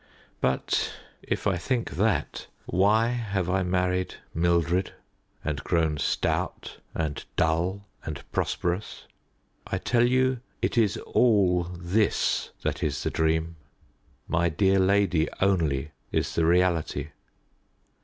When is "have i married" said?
3.09-4.15